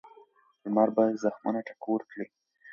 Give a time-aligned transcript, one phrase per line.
[0.63, 2.25] لمر به زخمونه ټکور کړي.